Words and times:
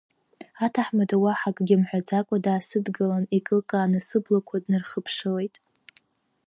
Аҭаҳмада 0.65 1.15
уаҳа 1.23 1.49
акгьы 1.53 1.75
мҳәаӡакуа 1.81 2.43
даасыдгылан, 2.45 3.25
икылкааны 3.37 3.99
сыблақуа 4.07 4.57
днархыԥшылеит. 4.63 5.55